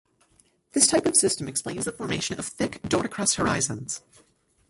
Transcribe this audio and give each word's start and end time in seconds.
This 0.71 0.87
type 0.87 1.05
of 1.05 1.15
system 1.15 1.47
explains 1.47 1.85
the 1.85 1.91
formation 1.91 2.39
of 2.39 2.47
thick 2.47 2.81
duricrust 2.81 3.35
horizons. 3.35 4.01